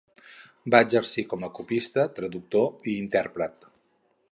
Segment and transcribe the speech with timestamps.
[0.75, 3.71] Va exercir com a copista, traductor i intèrpret.